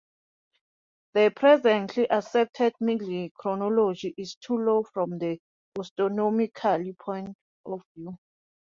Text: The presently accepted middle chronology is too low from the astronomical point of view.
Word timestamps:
The 1.13 1.29
presently 1.35 2.09
accepted 2.09 2.73
middle 2.79 3.29
chronology 3.37 4.15
is 4.17 4.33
too 4.33 4.57
low 4.57 4.81
from 4.91 5.19
the 5.19 5.37
astronomical 5.79 6.83
point 6.99 7.37
of 7.67 7.83
view. 7.95 8.17